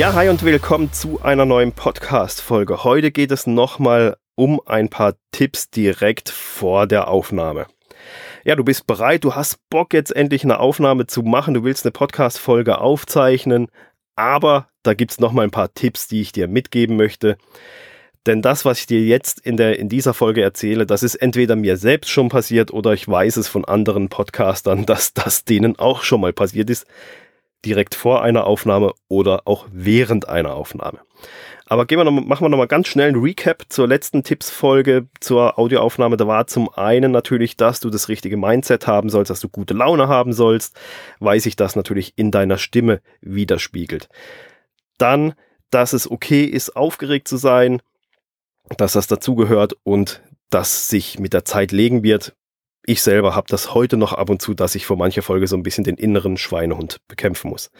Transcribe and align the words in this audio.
Ja, 0.00 0.14
hi 0.14 0.30
und 0.30 0.42
willkommen 0.42 0.94
zu 0.94 1.20
einer 1.20 1.44
neuen 1.44 1.72
Podcast-Folge. 1.72 2.84
Heute 2.84 3.10
geht 3.10 3.30
es 3.30 3.46
nochmal 3.46 4.16
um 4.34 4.58
ein 4.64 4.88
paar 4.88 5.16
Tipps 5.30 5.68
direkt 5.68 6.30
vor 6.30 6.86
der 6.86 7.08
Aufnahme. 7.08 7.66
Ja, 8.42 8.56
du 8.56 8.64
bist 8.64 8.86
bereit, 8.86 9.24
du 9.24 9.34
hast 9.34 9.58
Bock 9.68 9.92
jetzt 9.92 10.16
endlich 10.16 10.42
eine 10.42 10.58
Aufnahme 10.58 11.06
zu 11.06 11.20
machen, 11.20 11.52
du 11.52 11.64
willst 11.64 11.84
eine 11.84 11.92
Podcast-Folge 11.92 12.78
aufzeichnen, 12.78 13.66
aber 14.16 14.68
da 14.84 14.94
gibt 14.94 15.10
es 15.10 15.20
nochmal 15.20 15.44
ein 15.44 15.50
paar 15.50 15.74
Tipps, 15.74 16.08
die 16.08 16.22
ich 16.22 16.32
dir 16.32 16.48
mitgeben 16.48 16.96
möchte. 16.96 17.36
Denn 18.24 18.40
das, 18.40 18.64
was 18.64 18.80
ich 18.80 18.86
dir 18.86 19.02
jetzt 19.02 19.38
in, 19.40 19.58
der, 19.58 19.78
in 19.78 19.90
dieser 19.90 20.14
Folge 20.14 20.40
erzähle, 20.40 20.86
das 20.86 21.02
ist 21.02 21.16
entweder 21.16 21.56
mir 21.56 21.76
selbst 21.76 22.08
schon 22.08 22.30
passiert 22.30 22.72
oder 22.72 22.94
ich 22.94 23.06
weiß 23.06 23.36
es 23.36 23.48
von 23.48 23.66
anderen 23.66 24.08
Podcastern, 24.08 24.86
dass 24.86 25.12
das 25.12 25.44
denen 25.44 25.78
auch 25.78 26.04
schon 26.04 26.22
mal 26.22 26.32
passiert 26.32 26.70
ist. 26.70 26.86
Direkt 27.64 27.94
vor 27.94 28.22
einer 28.22 28.46
Aufnahme 28.46 28.92
oder 29.08 29.42
auch 29.46 29.66
während 29.70 30.28
einer 30.28 30.54
Aufnahme. 30.54 31.00
Aber 31.66 31.86
gehen 31.86 31.98
wir 31.98 32.04
noch, 32.04 32.10
machen 32.10 32.44
wir 32.44 32.48
nochmal 32.48 32.66
ganz 32.66 32.88
schnell 32.88 33.08
einen 33.08 33.22
Recap 33.22 33.64
zur 33.68 33.86
letzten 33.86 34.24
Tipps-Folge 34.24 35.08
zur 35.20 35.56
Audioaufnahme. 35.56 36.16
Da 36.16 36.26
war 36.26 36.48
zum 36.48 36.68
einen 36.74 37.12
natürlich, 37.12 37.56
dass 37.56 37.78
du 37.78 37.90
das 37.90 38.08
richtige 38.08 38.36
Mindset 38.36 38.88
haben 38.88 39.08
sollst, 39.08 39.30
dass 39.30 39.38
du 39.38 39.48
gute 39.48 39.74
Laune 39.74 40.08
haben 40.08 40.32
sollst, 40.32 40.76
weil 41.20 41.38
sich 41.38 41.54
das 41.54 41.76
natürlich 41.76 42.14
in 42.16 42.32
deiner 42.32 42.58
Stimme 42.58 43.02
widerspiegelt. 43.20 44.08
Dann, 44.98 45.34
dass 45.70 45.92
es 45.92 46.10
okay 46.10 46.44
ist, 46.44 46.74
aufgeregt 46.74 47.28
zu 47.28 47.36
sein, 47.36 47.80
dass 48.76 48.94
das 48.94 49.06
dazugehört 49.06 49.74
und 49.84 50.22
dass 50.50 50.88
sich 50.88 51.18
mit 51.20 51.32
der 51.32 51.44
Zeit 51.44 51.70
legen 51.70 52.02
wird. 52.02 52.34
Ich 52.90 53.02
selber 53.02 53.36
habe 53.36 53.46
das 53.48 53.72
heute 53.72 53.96
noch 53.96 54.14
ab 54.14 54.30
und 54.30 54.42
zu, 54.42 54.52
dass 54.52 54.74
ich 54.74 54.84
vor 54.84 54.96
mancher 54.96 55.22
Folge 55.22 55.46
so 55.46 55.54
ein 55.54 55.62
bisschen 55.62 55.84
den 55.84 55.94
inneren 55.94 56.36
Schweinehund 56.36 57.00
bekämpfen 57.06 57.48
muss. 57.48 57.70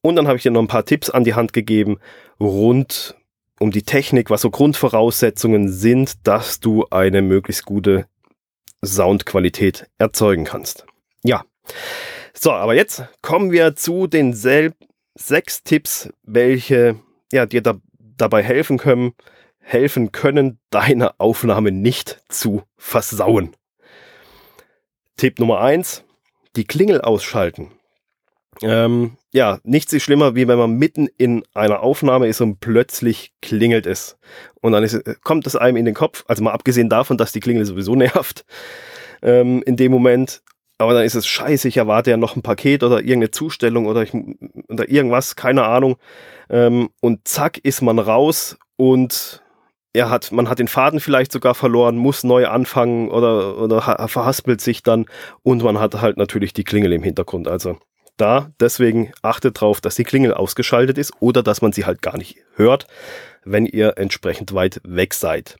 Und 0.00 0.16
dann 0.16 0.26
habe 0.26 0.36
ich 0.36 0.42
dir 0.42 0.50
noch 0.50 0.60
ein 0.60 0.66
paar 0.66 0.84
Tipps 0.84 1.10
an 1.10 1.22
die 1.22 1.34
Hand 1.34 1.52
gegeben 1.52 1.98
rund 2.40 3.14
um 3.60 3.70
die 3.70 3.84
Technik, 3.84 4.30
was 4.30 4.40
so 4.40 4.50
Grundvoraussetzungen 4.50 5.68
sind, 5.68 6.26
dass 6.26 6.58
du 6.58 6.84
eine 6.90 7.22
möglichst 7.22 7.66
gute 7.66 8.06
Soundqualität 8.84 9.88
erzeugen 9.98 10.42
kannst. 10.42 10.86
Ja. 11.22 11.44
So, 12.34 12.50
aber 12.50 12.74
jetzt 12.74 13.04
kommen 13.22 13.52
wir 13.52 13.76
zu 13.76 14.08
den 14.08 14.34
sechs 14.34 15.62
Tipps, 15.62 16.12
welche 16.24 16.96
ja, 17.30 17.46
dir 17.46 17.62
da, 17.62 17.76
dabei 18.16 18.42
helfen 18.42 18.76
können, 18.76 19.12
helfen 19.60 20.10
können, 20.10 20.58
deine 20.70 21.20
Aufnahme 21.20 21.70
nicht 21.70 22.20
zu 22.28 22.64
versauen. 22.76 23.54
Tipp 25.16 25.38
Nummer 25.38 25.60
eins: 25.60 26.04
die 26.56 26.64
Klingel 26.64 27.00
ausschalten. 27.00 27.70
Ähm, 28.60 29.16
ja, 29.32 29.58
nichts 29.64 29.92
ist 29.92 30.02
schlimmer, 30.02 30.34
wie 30.34 30.46
wenn 30.46 30.58
man 30.58 30.76
mitten 30.76 31.08
in 31.16 31.42
einer 31.54 31.80
Aufnahme 31.80 32.26
ist 32.26 32.40
und 32.40 32.60
plötzlich 32.60 33.32
klingelt 33.40 33.86
es. 33.86 34.18
Und 34.60 34.72
dann 34.72 34.84
ist, 34.84 35.00
kommt 35.24 35.46
es 35.46 35.56
einem 35.56 35.78
in 35.78 35.86
den 35.86 35.94
Kopf, 35.94 36.24
also 36.28 36.42
mal 36.42 36.52
abgesehen 36.52 36.90
davon, 36.90 37.16
dass 37.16 37.32
die 37.32 37.40
Klingel 37.40 37.64
sowieso 37.64 37.94
nervt 37.96 38.44
ähm, 39.22 39.62
in 39.64 39.76
dem 39.76 39.90
Moment. 39.90 40.42
Aber 40.78 40.94
dann 40.94 41.04
ist 41.04 41.14
es 41.14 41.26
scheiße, 41.26 41.68
ich 41.68 41.76
erwarte 41.76 42.10
ja 42.10 42.16
noch 42.16 42.36
ein 42.36 42.42
Paket 42.42 42.82
oder 42.82 42.98
irgendeine 42.98 43.30
Zustellung 43.30 43.86
oder, 43.86 44.02
ich, 44.02 44.12
oder 44.68 44.88
irgendwas, 44.90 45.36
keine 45.36 45.64
Ahnung. 45.64 45.96
Ähm, 46.50 46.90
und 47.00 47.26
zack 47.26 47.58
ist 47.58 47.82
man 47.82 47.98
raus 47.98 48.58
und 48.76 49.41
er 49.92 50.08
hat, 50.08 50.32
man 50.32 50.48
hat 50.48 50.58
den 50.58 50.68
Faden 50.68 51.00
vielleicht 51.00 51.32
sogar 51.32 51.54
verloren, 51.54 51.96
muss 51.96 52.24
neu 52.24 52.46
anfangen 52.46 53.10
oder, 53.10 53.58
oder 53.58 54.08
verhaspelt 54.08 54.60
sich 54.60 54.82
dann 54.82 55.06
und 55.42 55.62
man 55.62 55.78
hat 55.78 56.00
halt 56.00 56.16
natürlich 56.16 56.52
die 56.52 56.64
Klingel 56.64 56.92
im 56.92 57.02
Hintergrund. 57.02 57.46
Also 57.48 57.78
da, 58.16 58.50
deswegen 58.60 59.12
achtet 59.22 59.60
drauf, 59.60 59.80
dass 59.80 59.96
die 59.96 60.04
Klingel 60.04 60.34
ausgeschaltet 60.34 60.98
ist 60.98 61.12
oder 61.20 61.42
dass 61.42 61.62
man 61.62 61.72
sie 61.72 61.84
halt 61.84 62.02
gar 62.02 62.16
nicht 62.16 62.38
hört, 62.54 62.86
wenn 63.44 63.66
ihr 63.66 63.94
entsprechend 63.98 64.54
weit 64.54 64.80
weg 64.84 65.14
seid. 65.14 65.56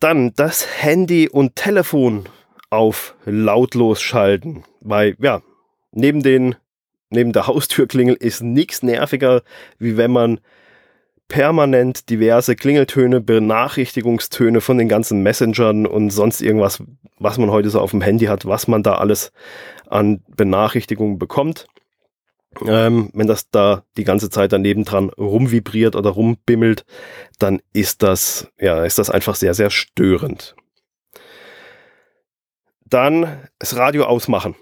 Dann 0.00 0.32
das 0.34 0.66
Handy 0.82 1.28
und 1.28 1.56
Telefon 1.56 2.28
auf 2.70 3.14
lautlos 3.24 4.02
schalten, 4.02 4.64
weil 4.80 5.16
ja, 5.20 5.42
neben 5.92 6.22
den 6.22 6.56
neben 7.10 7.32
der 7.32 7.46
Haustürklingel 7.46 8.16
ist 8.16 8.42
nichts 8.42 8.82
nerviger, 8.82 9.42
wie 9.78 9.96
wenn 9.96 10.10
man 10.10 10.40
permanent 11.28 12.08
diverse 12.08 12.56
Klingeltöne, 12.56 13.20
Benachrichtigungstöne 13.20 14.60
von 14.60 14.78
den 14.78 14.88
ganzen 14.88 15.22
Messengern 15.22 15.86
und 15.86 16.10
sonst 16.10 16.40
irgendwas, 16.40 16.82
was 17.18 17.38
man 17.38 17.50
heute 17.50 17.70
so 17.70 17.80
auf 17.80 17.90
dem 17.90 18.00
Handy 18.00 18.26
hat, 18.26 18.46
was 18.46 18.68
man 18.68 18.82
da 18.82 18.94
alles 18.94 19.32
an 19.88 20.22
Benachrichtigungen 20.28 21.18
bekommt. 21.18 21.66
Ähm, 22.66 23.10
wenn 23.12 23.26
das 23.26 23.50
da 23.50 23.84
die 23.96 24.04
ganze 24.04 24.30
Zeit 24.30 24.52
daneben 24.52 24.84
dran 24.84 25.10
rumvibriert 25.10 25.94
oder 25.94 26.10
rumbimmelt, 26.10 26.84
dann 27.38 27.60
ist 27.72 28.02
das, 28.02 28.48
ja, 28.58 28.84
ist 28.84 28.98
das 28.98 29.10
einfach 29.10 29.34
sehr, 29.34 29.52
sehr 29.52 29.70
störend. 29.70 30.54
Dann 32.86 33.48
das 33.58 33.76
Radio 33.76 34.04
ausmachen. 34.04 34.54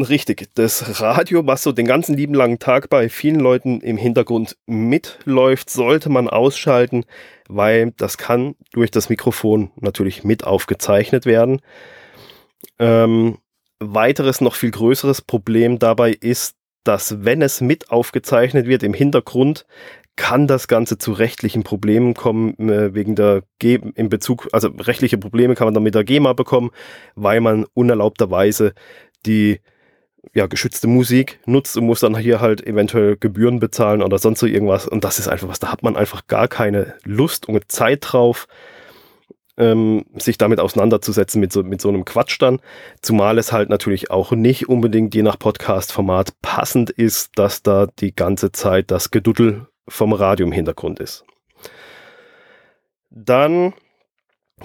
Richtig, 0.00 0.48
das 0.54 1.00
Radio, 1.00 1.46
was 1.46 1.62
so 1.62 1.70
den 1.70 1.86
ganzen 1.86 2.16
lieben 2.16 2.34
langen 2.34 2.58
Tag 2.58 2.88
bei 2.90 3.08
vielen 3.08 3.38
Leuten 3.38 3.80
im 3.80 3.96
Hintergrund 3.96 4.56
mitläuft, 4.66 5.70
sollte 5.70 6.10
man 6.10 6.28
ausschalten, 6.28 7.04
weil 7.48 7.92
das 7.96 8.18
kann 8.18 8.56
durch 8.72 8.90
das 8.90 9.08
Mikrofon 9.08 9.70
natürlich 9.76 10.24
mit 10.24 10.42
aufgezeichnet 10.42 11.26
werden. 11.26 11.60
Ähm, 12.80 13.38
weiteres, 13.78 14.40
noch 14.40 14.56
viel 14.56 14.72
größeres 14.72 15.22
Problem 15.22 15.78
dabei 15.78 16.10
ist, 16.10 16.56
dass 16.82 17.24
wenn 17.24 17.40
es 17.40 17.60
mit 17.60 17.90
aufgezeichnet 17.90 18.66
wird 18.66 18.82
im 18.82 18.94
Hintergrund, 18.94 19.64
kann 20.16 20.48
das 20.48 20.66
Ganze 20.66 20.98
zu 20.98 21.12
rechtlichen 21.12 21.62
Problemen 21.62 22.14
kommen, 22.14 22.58
äh, 22.68 22.94
wegen 22.94 23.14
der 23.14 23.44
G 23.60 23.78
in 23.94 24.08
Bezug, 24.08 24.48
also 24.50 24.68
rechtliche 24.68 25.18
Probleme 25.18 25.54
kann 25.54 25.68
man 25.68 25.74
dann 25.74 25.82
mit 25.84 25.94
der 25.94 26.04
GEMA 26.04 26.32
bekommen, 26.32 26.72
weil 27.14 27.40
man 27.40 27.64
unerlaubterweise 27.74 28.74
die 29.24 29.60
ja, 30.32 30.46
geschützte 30.46 30.86
Musik 30.86 31.40
nutzt 31.46 31.76
und 31.76 31.86
muss 31.86 32.00
dann 32.00 32.16
hier 32.16 32.40
halt 32.40 32.66
eventuell 32.66 33.16
Gebühren 33.16 33.60
bezahlen 33.60 34.02
oder 34.02 34.18
sonst 34.18 34.40
so 34.40 34.46
irgendwas. 34.46 34.86
Und 34.86 35.04
das 35.04 35.18
ist 35.18 35.28
einfach 35.28 35.48
was, 35.48 35.60
da 35.60 35.70
hat 35.70 35.82
man 35.82 35.96
einfach 35.96 36.26
gar 36.26 36.48
keine 36.48 36.94
Lust 37.04 37.48
und 37.48 37.70
Zeit 37.70 38.00
drauf, 38.02 38.46
ähm, 39.56 40.04
sich 40.16 40.38
damit 40.38 40.60
auseinanderzusetzen 40.60 41.40
mit 41.40 41.52
so, 41.52 41.62
mit 41.62 41.80
so 41.80 41.88
einem 41.88 42.04
Quatsch 42.04 42.40
dann. 42.40 42.60
Zumal 43.02 43.38
es 43.38 43.52
halt 43.52 43.68
natürlich 43.68 44.10
auch 44.10 44.32
nicht 44.32 44.68
unbedingt 44.68 45.14
je 45.14 45.22
nach 45.22 45.38
Podcast-Format 45.38 46.40
passend 46.42 46.90
ist, 46.90 47.32
dass 47.36 47.62
da 47.62 47.86
die 47.98 48.14
ganze 48.14 48.52
Zeit 48.52 48.90
das 48.90 49.10
Geduddel 49.10 49.68
vom 49.86 50.12
Radio 50.12 50.46
im 50.46 50.52
Hintergrund 50.52 50.98
ist. 50.98 51.24
Dann 53.10 53.74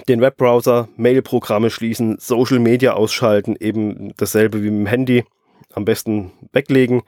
den 0.08 0.20
Webbrowser, 0.20 0.88
Mailprogramme 0.96 1.70
schließen, 1.70 2.16
Social 2.18 2.58
Media 2.58 2.94
ausschalten, 2.94 3.56
eben 3.58 4.12
dasselbe 4.16 4.62
wie 4.62 4.70
mit 4.70 4.80
dem 4.80 4.86
Handy 4.86 5.24
am 5.72 5.84
besten 5.84 6.32
weglegen, 6.52 7.02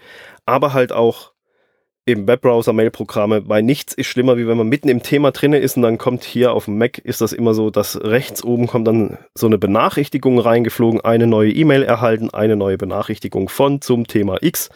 aber 0.47 0.73
halt 0.73 0.93
auch 0.93 1.33
im 2.05 2.27
Webbrowser 2.27 2.73
Mailprogramme, 2.73 3.49
weil 3.49 3.63
nichts 3.63 3.95
ist 3.95 4.09
schlimmer, 4.09 4.37
wie 4.37 4.49
wenn 4.49 4.57
man 4.57 4.69
mitten 4.69 4.89
im 4.89 5.03
Thema 5.03 5.31
drinne 5.31 5.59
ist 5.59 5.77
und 5.77 5.83
dann 5.83 5.99
kommt 5.99 6.25
hier 6.25 6.53
auf 6.53 6.65
dem 6.65 6.77
Mac 6.77 6.99
ist 6.99 7.21
das 7.21 7.33
immer 7.33 7.55
so, 7.55 7.71
dass 7.71 8.03
rechts 8.03 8.43
oben 8.43 8.67
kommt 8.67 8.89
dann 8.89 9.19
so 9.35 9.47
eine 9.47 9.59
Benachrichtigung 9.59 10.41
reingeflogen, 10.41 11.01
eine 11.01 11.29
neue 11.29 11.53
E-Mail 11.53 11.85
erhalten, 11.85 12.31
eine 12.31 12.57
neue 12.57 12.77
Benachrichtigung 12.77 13.49
von 13.49 13.81
zum 13.81 14.09
Thema 14.09 14.43
X. 14.43 14.69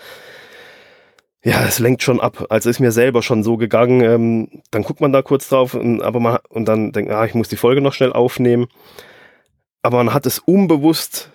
Ja, 1.43 1.65
es 1.65 1.79
lenkt 1.79 2.03
schon 2.03 2.21
ab. 2.21 2.47
Also 2.49 2.71
ist 2.71 2.81
mir 2.81 2.91
selber 2.91 3.23
schon 3.23 3.45
so 3.45 3.57
gegangen. 3.57 4.01
Ähm, 4.01 4.63
dann 4.73 4.83
guckt 4.83 5.01
man 5.01 5.13
da 5.13 5.23
kurz 5.23 5.49
drauf 5.49 5.75
und, 5.75 6.03
aber 6.03 6.19
man, 6.19 6.39
und 6.49 6.67
dann 6.67 6.91
denkt, 6.91 7.13
ah, 7.13 7.25
ich 7.25 7.35
muss 7.35 7.49
die 7.49 7.57
Folge 7.57 7.81
noch 7.81 7.93
schnell 7.93 8.13
aufnehmen. 8.13 8.67
Aber 9.83 9.99
man 9.99 10.13
hat 10.13 10.27
es 10.27 10.41
unbewusst 10.41 11.31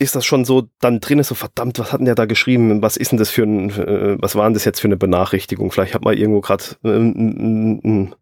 ist 0.00 0.16
das 0.16 0.24
schon 0.24 0.46
so 0.46 0.66
dann 0.80 0.98
drin 1.00 1.18
ist, 1.18 1.28
so 1.28 1.34
verdammt, 1.34 1.78
was 1.78 1.92
hat 1.92 2.00
denn 2.00 2.06
der 2.06 2.14
da 2.14 2.24
geschrieben? 2.24 2.80
Was 2.80 2.96
ist 2.96 3.12
denn 3.12 3.18
das 3.18 3.28
für 3.28 3.42
ein, 3.42 3.68
äh, 3.68 4.16
was 4.18 4.34
war 4.34 4.44
denn 4.44 4.54
das 4.54 4.64
jetzt 4.64 4.80
für 4.80 4.88
eine 4.88 4.96
Benachrichtigung? 4.96 5.70
Vielleicht 5.70 5.94
hat 5.94 6.04
man 6.04 6.16
irgendwo 6.16 6.40
gerade 6.40 6.64
äh, 6.82 6.88
einen 6.88 8.14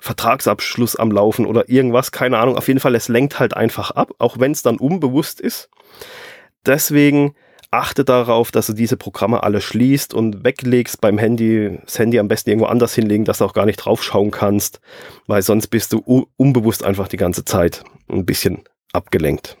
Vertragsabschluss 0.00 0.96
am 0.96 1.10
Laufen 1.10 1.44
oder 1.44 1.68
irgendwas, 1.68 2.10
keine 2.10 2.38
Ahnung. 2.38 2.56
Auf 2.56 2.68
jeden 2.68 2.80
Fall, 2.80 2.94
es 2.94 3.08
lenkt 3.08 3.38
halt 3.38 3.54
einfach 3.54 3.90
ab, 3.90 4.12
auch 4.18 4.38
wenn 4.40 4.52
es 4.52 4.62
dann 4.62 4.78
unbewusst 4.78 5.42
ist. 5.42 5.68
Deswegen 6.64 7.34
achte 7.70 8.02
darauf, 8.02 8.50
dass 8.50 8.68
du 8.68 8.72
diese 8.72 8.96
Programme 8.96 9.42
alle 9.42 9.60
schließt 9.60 10.14
und 10.14 10.42
weglegst 10.42 11.02
beim 11.02 11.18
Handy, 11.18 11.78
das 11.84 11.98
Handy 11.98 12.18
am 12.18 12.28
besten 12.28 12.48
irgendwo 12.48 12.66
anders 12.66 12.94
hinlegen, 12.94 13.26
dass 13.26 13.38
du 13.38 13.44
auch 13.44 13.52
gar 13.52 13.66
nicht 13.66 13.76
draufschauen 13.76 14.30
kannst, 14.30 14.80
weil 15.26 15.42
sonst 15.42 15.68
bist 15.68 15.92
du 15.92 16.26
unbewusst 16.38 16.82
einfach 16.82 17.08
die 17.08 17.18
ganze 17.18 17.44
Zeit 17.44 17.84
ein 18.08 18.24
bisschen 18.24 18.64
abgelenkt. 18.94 19.58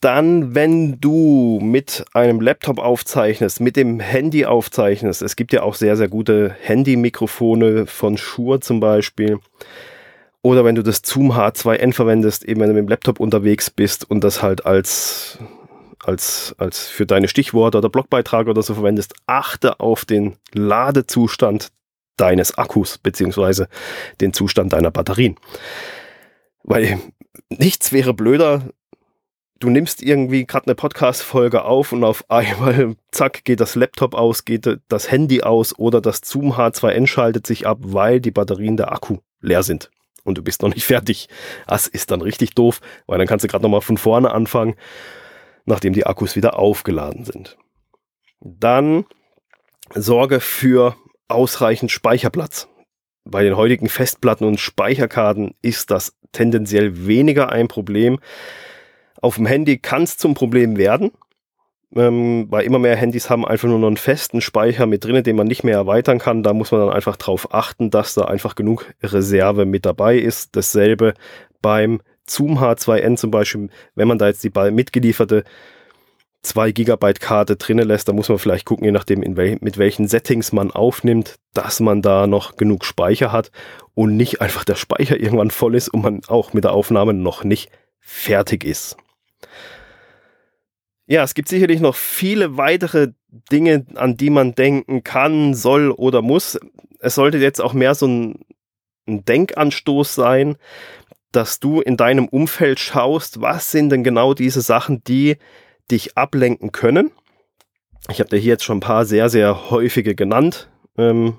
Dann, 0.00 0.54
wenn 0.54 1.00
du 1.00 1.58
mit 1.60 2.04
einem 2.12 2.40
Laptop 2.40 2.78
aufzeichnest, 2.78 3.60
mit 3.60 3.76
dem 3.76 3.98
Handy 3.98 4.46
aufzeichnest, 4.46 5.22
es 5.22 5.34
gibt 5.34 5.52
ja 5.52 5.62
auch 5.62 5.74
sehr, 5.74 5.96
sehr 5.96 6.08
gute 6.08 6.54
Handy-Mikrofone 6.60 7.86
von 7.86 8.16
Shure 8.16 8.60
zum 8.60 8.78
Beispiel. 8.78 9.40
Oder 10.40 10.64
wenn 10.64 10.76
du 10.76 10.82
das 10.82 11.02
Zoom 11.02 11.32
H2N 11.32 11.92
verwendest, 11.92 12.44
eben 12.44 12.60
wenn 12.60 12.68
du 12.68 12.74
mit 12.74 12.84
dem 12.84 12.88
Laptop 12.88 13.18
unterwegs 13.18 13.70
bist 13.70 14.08
und 14.08 14.22
das 14.22 14.40
halt 14.40 14.66
als, 14.66 15.38
als, 16.04 16.54
als 16.58 16.86
für 16.86 17.04
deine 17.04 17.26
Stichworte 17.26 17.78
oder 17.78 17.88
Blogbeitrag 17.88 18.46
oder 18.46 18.62
so 18.62 18.74
verwendest, 18.74 19.14
achte 19.26 19.80
auf 19.80 20.04
den 20.04 20.36
Ladezustand 20.52 21.72
deines 22.16 22.56
Akkus 22.56 22.98
beziehungsweise 22.98 23.68
den 24.20 24.32
Zustand 24.32 24.72
deiner 24.72 24.92
Batterien. 24.92 25.36
Weil 26.62 27.00
nichts 27.50 27.92
wäre 27.92 28.14
blöder, 28.14 28.62
du 29.60 29.70
nimmst 29.70 30.02
irgendwie 30.02 30.46
gerade 30.46 30.66
eine 30.66 30.74
Podcast-Folge 30.74 31.64
auf 31.64 31.92
und 31.92 32.04
auf 32.04 32.30
einmal, 32.30 32.96
zack, 33.10 33.44
geht 33.44 33.60
das 33.60 33.74
Laptop 33.74 34.14
aus, 34.14 34.44
geht 34.44 34.68
das 34.88 35.10
Handy 35.10 35.42
aus 35.42 35.78
oder 35.78 36.00
das 36.00 36.20
Zoom 36.24 36.52
H2N 36.52 37.06
schaltet 37.06 37.46
sich 37.46 37.66
ab, 37.66 37.78
weil 37.80 38.20
die 38.20 38.30
Batterien 38.30 38.76
der 38.76 38.92
Akku 38.92 39.18
leer 39.40 39.62
sind. 39.62 39.90
Und 40.24 40.36
du 40.36 40.42
bist 40.42 40.62
noch 40.62 40.74
nicht 40.74 40.84
fertig. 40.84 41.28
Das 41.66 41.86
ist 41.86 42.10
dann 42.10 42.20
richtig 42.20 42.54
doof, 42.54 42.80
weil 43.06 43.18
dann 43.18 43.26
kannst 43.26 43.44
du 43.44 43.48
gerade 43.48 43.62
nochmal 43.62 43.80
von 43.80 43.96
vorne 43.96 44.30
anfangen, 44.30 44.74
nachdem 45.64 45.92
die 45.92 46.06
Akkus 46.06 46.36
wieder 46.36 46.58
aufgeladen 46.58 47.24
sind. 47.24 47.56
Dann 48.40 49.06
sorge 49.94 50.40
für 50.40 50.96
ausreichend 51.28 51.90
Speicherplatz. 51.90 52.68
Bei 53.24 53.42
den 53.42 53.56
heutigen 53.56 53.88
Festplatten 53.88 54.46
und 54.46 54.60
Speicherkarten 54.60 55.54
ist 55.60 55.90
das 55.90 56.14
tendenziell 56.32 57.06
weniger 57.06 57.50
ein 57.50 57.68
Problem. 57.68 58.18
Auf 59.20 59.36
dem 59.36 59.46
Handy 59.46 59.78
kann 59.78 60.02
es 60.02 60.16
zum 60.16 60.34
Problem 60.34 60.76
werden, 60.76 61.10
ähm, 61.94 62.46
weil 62.50 62.64
immer 62.64 62.78
mehr 62.78 62.96
Handys 62.96 63.30
haben 63.30 63.44
einfach 63.44 63.68
nur 63.68 63.78
noch 63.78 63.86
einen 63.86 63.96
festen 63.96 64.40
Speicher 64.40 64.86
mit 64.86 65.04
drin, 65.04 65.22
den 65.22 65.36
man 65.36 65.46
nicht 65.46 65.64
mehr 65.64 65.76
erweitern 65.76 66.18
kann. 66.18 66.42
Da 66.42 66.52
muss 66.52 66.70
man 66.70 66.80
dann 66.80 66.92
einfach 66.92 67.16
darauf 67.16 67.52
achten, 67.54 67.90
dass 67.90 68.14
da 68.14 68.22
einfach 68.22 68.54
genug 68.54 68.94
Reserve 69.02 69.64
mit 69.64 69.86
dabei 69.86 70.18
ist. 70.18 70.54
Dasselbe 70.56 71.14
beim 71.62 72.00
Zoom 72.26 72.58
H2N 72.58 73.16
zum 73.16 73.30
Beispiel, 73.30 73.70
wenn 73.94 74.08
man 74.08 74.18
da 74.18 74.28
jetzt 74.28 74.44
die 74.44 74.52
mitgelieferte 74.70 75.44
2 76.42 76.72
Gigabyte 76.72 77.20
Karte 77.20 77.56
drinnen 77.56 77.88
lässt, 77.88 78.08
da 78.08 78.12
muss 78.12 78.28
man 78.28 78.38
vielleicht 78.38 78.64
gucken, 78.64 78.84
je 78.84 78.92
nachdem, 78.92 79.36
wel 79.36 79.58
mit 79.60 79.76
welchen 79.76 80.06
Settings 80.06 80.52
man 80.52 80.70
aufnimmt, 80.70 81.34
dass 81.52 81.80
man 81.80 82.00
da 82.00 82.26
noch 82.26 82.56
genug 82.56 82.84
Speicher 82.84 83.32
hat 83.32 83.50
und 83.94 84.16
nicht 84.16 84.40
einfach 84.40 84.64
der 84.64 84.76
Speicher 84.76 85.16
irgendwann 85.20 85.50
voll 85.50 85.74
ist 85.74 85.88
und 85.88 86.02
man 86.02 86.20
auch 86.28 86.52
mit 86.52 86.64
der 86.64 86.72
Aufnahme 86.72 87.12
noch 87.12 87.42
nicht 87.44 87.70
fertig 87.98 88.64
ist. 88.64 88.96
Ja, 91.06 91.22
es 91.22 91.34
gibt 91.34 91.48
sicherlich 91.48 91.80
noch 91.80 91.94
viele 91.94 92.56
weitere 92.56 93.12
Dinge, 93.50 93.86
an 93.94 94.16
die 94.16 94.30
man 94.30 94.54
denken 94.54 95.04
kann, 95.04 95.54
soll 95.54 95.90
oder 95.90 96.22
muss. 96.22 96.58
Es 97.00 97.14
sollte 97.14 97.38
jetzt 97.38 97.60
auch 97.60 97.72
mehr 97.72 97.94
so 97.94 98.06
ein, 98.06 98.44
ein 99.06 99.24
Denkanstoß 99.24 100.14
sein, 100.14 100.56
dass 101.32 101.60
du 101.60 101.80
in 101.80 101.96
deinem 101.96 102.28
Umfeld 102.28 102.78
schaust, 102.78 103.40
was 103.40 103.70
sind 103.70 103.90
denn 103.90 104.04
genau 104.04 104.34
diese 104.34 104.60
Sachen, 104.60 105.02
die 105.04 105.36
dich 105.90 106.16
ablenken 106.16 106.72
können. 106.72 107.10
Ich 108.10 108.20
habe 108.20 108.30
dir 108.30 108.38
hier 108.38 108.52
jetzt 108.52 108.64
schon 108.64 108.78
ein 108.78 108.80
paar 108.80 109.04
sehr, 109.04 109.28
sehr 109.28 109.70
häufige 109.70 110.14
genannt. 110.14 110.68
Ähm, 110.96 111.38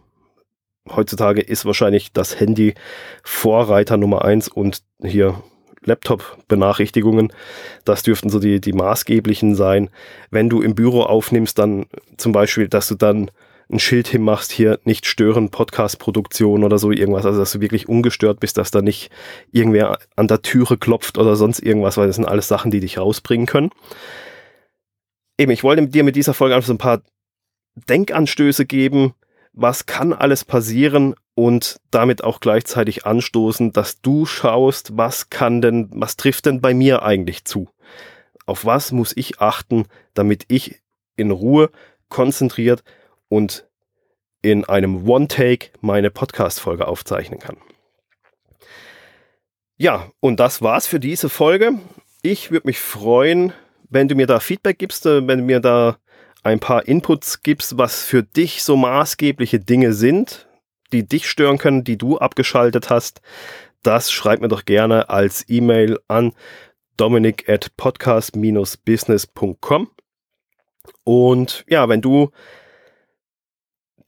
heutzutage 0.89 1.41
ist 1.41 1.65
wahrscheinlich 1.65 2.11
das 2.11 2.39
Handy 2.39 2.75
Vorreiter 3.23 3.97
Nummer 3.97 4.23
eins 4.23 4.47
und 4.47 4.83
hier 5.03 5.43
Laptop-Benachrichtigungen. 5.83 7.31
Das 7.85 8.03
dürften 8.03 8.29
so 8.29 8.39
die, 8.39 8.59
die 8.61 8.73
maßgeblichen 8.73 9.55
sein. 9.55 9.89
Wenn 10.31 10.49
du 10.49 10.61
im 10.61 10.75
Büro 10.75 11.01
aufnimmst, 11.01 11.57
dann 11.57 11.85
zum 12.17 12.31
Beispiel, 12.31 12.67
dass 12.67 12.87
du 12.87 12.95
dann 12.95 13.31
ein 13.71 13.79
Schild 13.79 14.07
hinmachst, 14.07 14.51
hier 14.51 14.79
nicht 14.83 15.05
stören, 15.05 15.49
Podcast-Produktion 15.49 16.63
oder 16.63 16.79
so 16.79 16.91
irgendwas, 16.91 17.25
also 17.25 17.39
dass 17.39 17.51
du 17.51 17.61
wirklich 17.61 17.87
ungestört 17.87 18.39
bist, 18.39 18.57
dass 18.57 18.71
da 18.71 18.81
nicht 18.81 19.11
irgendwer 19.51 19.99
an 20.15 20.27
der 20.27 20.41
Türe 20.41 20.77
klopft 20.77 21.17
oder 21.17 21.35
sonst 21.35 21.59
irgendwas, 21.59 21.95
weil 21.97 22.07
das 22.07 22.15
sind 22.15 22.25
alles 22.25 22.47
Sachen, 22.47 22.71
die 22.71 22.79
dich 22.79 22.97
rausbringen 22.97 23.45
können. 23.45 23.69
Eben, 25.37 25.51
ich 25.51 25.63
wollte 25.63 25.87
dir 25.87 26.03
mit 26.03 26.15
dieser 26.15 26.33
Folge 26.33 26.55
einfach 26.55 26.67
so 26.67 26.73
ein 26.73 26.79
paar 26.79 27.01
Denkanstöße 27.87 28.65
geben, 28.65 29.13
was 29.53 29.85
kann 29.85 30.13
alles 30.13 30.45
passieren 30.45 31.15
und 31.35 31.79
damit 31.91 32.23
auch 32.23 32.39
gleichzeitig 32.39 33.05
anstoßen, 33.05 33.71
dass 33.71 34.01
du 34.01 34.25
schaust, 34.25 34.97
was 34.97 35.29
kann 35.29 35.61
denn, 35.61 35.89
was 35.91 36.17
trifft 36.17 36.45
denn 36.45 36.61
bei 36.61 36.73
mir 36.73 37.03
eigentlich 37.03 37.45
zu? 37.45 37.69
Auf 38.45 38.65
was 38.65 38.91
muss 38.91 39.15
ich 39.15 39.39
achten, 39.39 39.85
damit 40.13 40.45
ich 40.47 40.81
in 41.15 41.31
Ruhe, 41.31 41.69
konzentriert 42.09 42.83
und 43.27 43.67
in 44.41 44.65
einem 44.65 45.07
One-Take 45.07 45.69
meine 45.81 46.09
Podcast-Folge 46.09 46.87
aufzeichnen 46.87 47.39
kann. 47.39 47.57
Ja, 49.77 50.11
und 50.19 50.39
das 50.39 50.61
war's 50.61 50.87
für 50.87 50.99
diese 50.99 51.29
Folge. 51.29 51.79
Ich 52.21 52.51
würde 52.51 52.67
mich 52.67 52.79
freuen, 52.79 53.53
wenn 53.89 54.07
du 54.07 54.15
mir 54.15 54.27
da 54.27 54.39
Feedback 54.39 54.77
gibst, 54.77 55.05
äh, 55.05 55.25
wenn 55.27 55.39
du 55.39 55.45
mir 55.45 55.59
da 55.59 55.97
ein 56.43 56.59
paar 56.59 56.87
Inputs 56.87 57.43
gibst, 57.43 57.77
was 57.77 58.03
für 58.03 58.23
dich 58.23 58.63
so 58.63 58.77
maßgebliche 58.77 59.59
Dinge 59.59 59.93
sind, 59.93 60.47
die 60.91 61.07
dich 61.07 61.29
stören 61.29 61.57
können, 61.57 61.83
die 61.83 61.97
du 61.97 62.17
abgeschaltet 62.17 62.89
hast, 62.89 63.21
das 63.83 64.11
schreib 64.11 64.41
mir 64.41 64.49
doch 64.49 64.65
gerne 64.65 65.09
als 65.09 65.45
E-Mail 65.47 65.99
an 66.07 66.33
dominik 66.97 67.47
at 67.47 67.77
podcast-business.com. 67.77 69.89
Und 71.03 71.63
ja, 71.67 71.87
wenn 71.87 72.01
du 72.01 72.31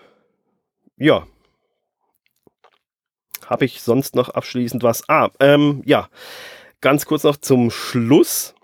ja, 0.95 1.27
habe 3.51 3.65
ich 3.65 3.81
sonst 3.81 4.15
noch 4.15 4.29
abschließend 4.29 4.81
was? 4.81 5.07
Ah, 5.09 5.29
ähm, 5.41 5.81
ja, 5.85 6.07
ganz 6.79 7.05
kurz 7.05 7.23
noch 7.23 7.35
zum 7.35 7.69
Schluss. 7.69 8.55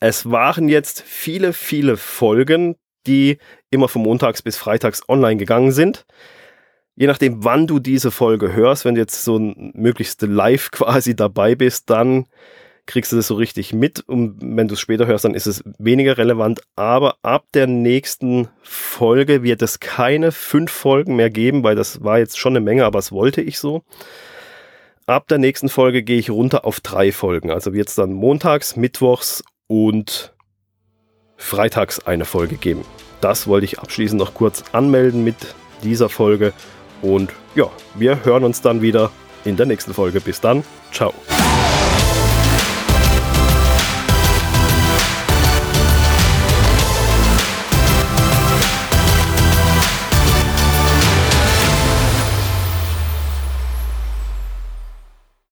Es 0.00 0.30
waren 0.30 0.68
jetzt 0.68 1.02
viele, 1.02 1.52
viele 1.52 1.98
Folgen, 1.98 2.76
die 3.06 3.38
immer 3.70 3.88
von 3.88 4.02
montags 4.02 4.40
bis 4.40 4.56
freitags 4.56 5.06
online 5.08 5.36
gegangen 5.36 5.72
sind. 5.72 6.06
Je 6.96 7.06
nachdem, 7.06 7.44
wann 7.44 7.66
du 7.66 7.80
diese 7.80 8.10
Folge 8.10 8.54
hörst, 8.54 8.86
wenn 8.86 8.94
du 8.94 9.02
jetzt 9.02 9.24
so 9.24 9.38
möglichst 9.38 10.22
live 10.22 10.70
quasi 10.72 11.14
dabei 11.14 11.54
bist, 11.54 11.90
dann 11.90 12.26
kriegst 12.86 13.12
du 13.12 13.16
das 13.16 13.26
so 13.26 13.34
richtig 13.34 13.72
mit. 13.72 14.00
Und 14.00 14.38
wenn 14.40 14.68
du 14.68 14.74
es 14.74 14.80
später 14.80 15.06
hörst, 15.06 15.24
dann 15.24 15.34
ist 15.34 15.46
es 15.46 15.62
weniger 15.78 16.18
relevant. 16.18 16.62
Aber 16.76 17.16
ab 17.22 17.44
der 17.54 17.66
nächsten 17.66 18.48
Folge 18.62 19.42
wird 19.42 19.62
es 19.62 19.80
keine 19.80 20.32
fünf 20.32 20.70
Folgen 20.70 21.16
mehr 21.16 21.30
geben, 21.30 21.62
weil 21.62 21.76
das 21.76 22.02
war 22.02 22.18
jetzt 22.18 22.38
schon 22.38 22.52
eine 22.52 22.64
Menge, 22.64 22.84
aber 22.84 22.98
das 22.98 23.12
wollte 23.12 23.40
ich 23.40 23.58
so. 23.58 23.82
Ab 25.06 25.28
der 25.28 25.38
nächsten 25.38 25.68
Folge 25.68 26.02
gehe 26.02 26.18
ich 26.18 26.30
runter 26.30 26.64
auf 26.64 26.80
drei 26.80 27.12
Folgen. 27.12 27.50
Also 27.50 27.72
wird 27.72 27.88
es 27.88 27.96
dann 27.96 28.12
montags, 28.12 28.76
mittwochs 28.76 29.42
und 29.66 30.32
freitags 31.36 32.06
eine 32.06 32.24
Folge 32.24 32.56
geben. 32.56 32.84
Das 33.20 33.46
wollte 33.46 33.64
ich 33.64 33.78
abschließend 33.80 34.18
noch 34.18 34.34
kurz 34.34 34.64
anmelden 34.72 35.24
mit 35.24 35.36
dieser 35.82 36.08
Folge. 36.08 36.52
Und 37.02 37.32
ja, 37.54 37.70
wir 37.94 38.24
hören 38.24 38.44
uns 38.44 38.60
dann 38.60 38.80
wieder 38.80 39.10
in 39.44 39.56
der 39.56 39.66
nächsten 39.66 39.92
Folge. 39.92 40.20
Bis 40.20 40.40
dann. 40.40 40.64
Ciao. 40.92 41.12